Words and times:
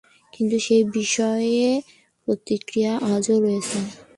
কিন্তু 0.33 0.57
সেই 0.65 0.83
বিষের 0.91 1.73
প্রতিক্রিয়া 2.23 2.93
আজও 3.11 3.35
রয়েছে। 3.39 3.79